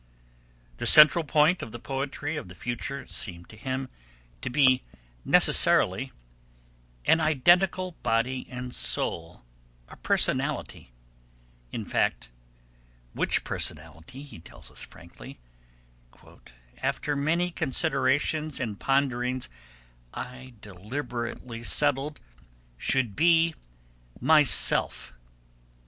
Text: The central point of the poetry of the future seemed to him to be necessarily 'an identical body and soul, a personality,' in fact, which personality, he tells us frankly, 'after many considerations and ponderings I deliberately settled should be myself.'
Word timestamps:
The 0.77 0.87
central 0.87 1.23
point 1.23 1.61
of 1.61 1.71
the 1.71 1.77
poetry 1.77 2.35
of 2.35 2.47
the 2.49 2.55
future 2.55 3.05
seemed 3.05 3.49
to 3.49 3.55
him 3.55 3.87
to 4.41 4.49
be 4.49 4.81
necessarily 5.23 6.11
'an 7.05 7.19
identical 7.19 7.91
body 8.01 8.47
and 8.49 8.73
soul, 8.73 9.43
a 9.89 9.95
personality,' 9.95 10.91
in 11.71 11.85
fact, 11.85 12.31
which 13.13 13.43
personality, 13.43 14.23
he 14.23 14.39
tells 14.39 14.71
us 14.71 14.83
frankly, 14.83 15.39
'after 16.81 17.15
many 17.15 17.51
considerations 17.51 18.59
and 18.59 18.79
ponderings 18.79 19.49
I 20.15 20.55
deliberately 20.61 21.61
settled 21.61 22.19
should 22.75 23.15
be 23.15 23.53
myself.' 24.19 25.13